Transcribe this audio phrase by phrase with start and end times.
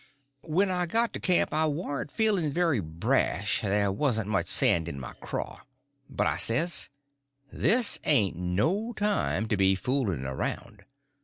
[0.47, 4.99] When I got to camp I warn't feeling very brash, there warn't much sand in
[4.99, 5.59] my craw;
[6.09, 6.89] but I says,
[7.53, 10.85] this ain't no time to be fooling around.